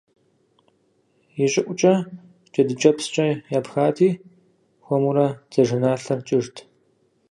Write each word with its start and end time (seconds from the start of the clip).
Ищӏыӏукӏэ 1.43 1.93
джэдыкӏэпскӏэ 2.51 3.27
япхэти, 3.57 4.09
хуэмурэ 4.83 5.27
дзажэналъэр 5.49 6.21
кӏыжт. 6.27 6.55